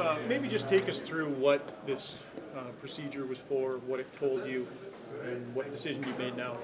[0.00, 2.20] uh, maybe just take us through what this
[2.56, 4.66] uh, procedure was for, what it told you,
[5.24, 6.56] and what decision you made now?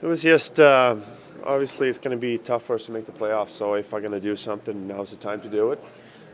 [0.00, 0.96] It was just uh,
[1.44, 3.50] obviously it's going to be tough for us to make the playoffs.
[3.50, 5.82] So if I'm going to do something, now's the time to do it.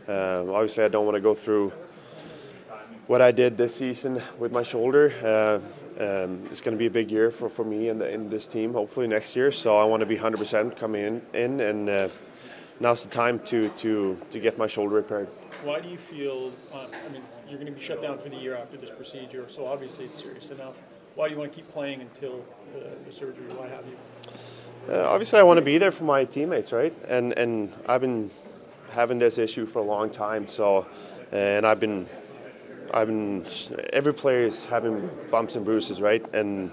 [0.07, 1.73] Um, obviously, I don't want to go through
[3.07, 5.13] what I did this season with my shoulder.
[5.23, 5.59] Uh,
[5.99, 8.47] um, it's going to be a big year for, for me and, the, and this
[8.47, 8.73] team.
[8.73, 9.51] Hopefully next year.
[9.51, 12.09] So I want to be 100% coming in, in and uh,
[12.79, 15.29] now's the time to, to, to get my shoulder repaired.
[15.63, 16.51] Why do you feel?
[16.73, 19.45] Uh, I mean, you're going to be shut down for the year after this procedure,
[19.49, 20.75] so obviously it's serious enough.
[21.15, 23.45] Why do you want to keep playing until the, the surgery?
[23.55, 24.93] Why have you?
[24.93, 26.93] Uh, obviously, I want to be there for my teammates, right?
[27.07, 28.29] And and I've been
[28.91, 30.47] having this issue for a long time.
[30.47, 30.85] So,
[31.31, 32.07] and I've been,
[32.93, 33.45] I've been.
[33.93, 36.23] Every player is having bumps and bruises, right?
[36.33, 36.71] And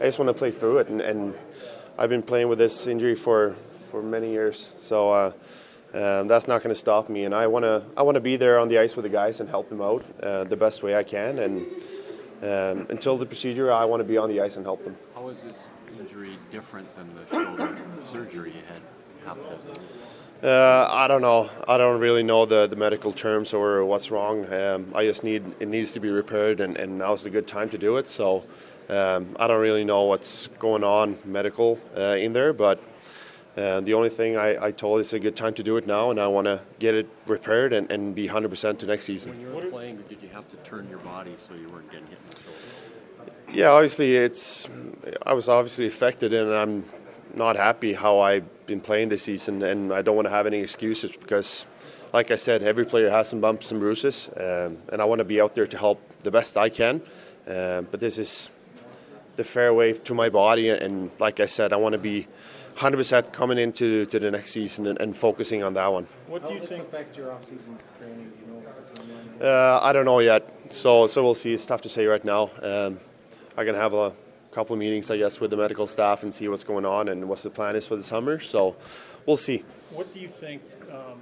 [0.00, 0.88] I just want to play through it.
[0.88, 1.34] And, and
[1.98, 3.54] I've been playing with this injury for
[3.90, 4.74] for many years.
[4.78, 5.12] So.
[5.12, 5.32] Uh,
[5.94, 7.84] um, that's not going to stop me, and I want to.
[7.96, 10.04] I want to be there on the ice with the guys and help them out
[10.22, 11.38] uh, the best way I can.
[11.38, 11.66] And
[12.42, 14.96] um, until the procedure, I want to be on the ice and help them.
[15.14, 15.58] How is this
[15.98, 18.82] injury different than the shoulder surgery you had
[19.26, 19.78] happened?
[20.42, 21.50] Uh, I don't know.
[21.68, 24.52] I don't really know the, the medical terms or what's wrong.
[24.52, 27.68] Um, I just need it needs to be repaired, and, and now's a good time
[27.68, 28.08] to do it.
[28.08, 28.44] So
[28.88, 32.82] um, I don't really know what's going on medical uh, in there, but
[33.56, 36.10] uh, the only thing I, I told is a good time to do it now,
[36.10, 39.32] and I want to get it repaired and, and be 100% to next season.
[39.32, 42.06] When you were playing, did you have to turn your body so you weren't getting
[42.06, 43.32] hit in the shoulder?
[43.52, 44.68] Yeah, obviously it's.
[45.26, 46.84] I was obviously affected, and I'm
[47.34, 50.60] not happy how I've been playing this season, and I don't want to have any
[50.60, 51.66] excuses because,
[52.14, 55.24] like I said, every player has some bumps and bruises, um, and I want to
[55.24, 57.02] be out there to help the best I can.
[57.46, 58.48] Uh, but this is
[59.36, 62.26] the fairway to my body, and like I said, I want to be
[62.76, 66.06] 100% coming into to the next season and, and focusing on that one.
[66.26, 66.82] What do you will think?
[66.84, 68.32] affect your off-season training?
[68.40, 68.62] You know
[69.38, 69.46] the?
[69.46, 71.52] Uh, I don't know yet, so so we'll see.
[71.52, 72.50] It's tough to say right now.
[72.62, 72.98] Um,
[73.56, 74.12] I can have a
[74.50, 77.28] couple of meetings, I guess, with the medical staff and see what's going on and
[77.28, 78.38] what the plan is for the summer.
[78.38, 78.76] So
[79.26, 79.64] we'll see.
[79.90, 81.20] What do you think um,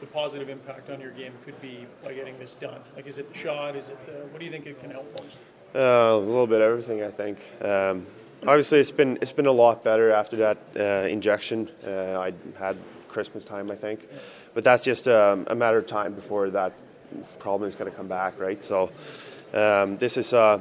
[0.00, 2.80] the positive impact on your game could be by getting this done?
[2.96, 3.76] Like, is it the shot?
[3.76, 4.12] Is it the?
[4.12, 5.38] What do you think it can help most?
[5.74, 7.38] Uh, a little bit of everything, I think.
[7.62, 8.06] Um,
[8.42, 11.70] obviously, it's been it's been a lot better after that uh, injection.
[11.82, 12.76] Uh, I had
[13.08, 14.06] Christmas time, I think,
[14.52, 16.74] but that's just um, a matter of time before that
[17.38, 18.62] problem is going to come back, right?
[18.62, 18.90] So
[19.54, 20.60] um, this is a,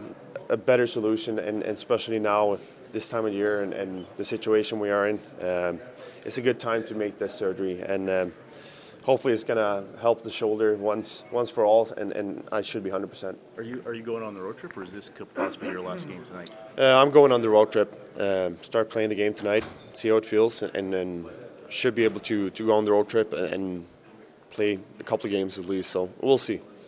[0.50, 4.24] a better solution, and, and especially now with this time of year and, and the
[4.24, 5.80] situation we are in, um,
[6.26, 8.34] it's a good time to make this surgery, and um,
[9.04, 12.84] hopefully it's going to help the shoulder once once for all, and, and I should
[12.84, 13.36] be 100%.
[13.58, 15.82] Are you are you going on the road trip, or is this could possibly your
[15.82, 16.50] last game tonight?
[16.78, 17.90] Uh, I'm going on the road trip.
[18.20, 19.64] Um, start playing the game tonight.
[19.94, 21.26] See how it feels, and then
[21.70, 23.86] should be able to to go on the road trip and, and
[24.50, 25.90] play a couple of games at least.
[25.90, 26.62] So we'll see.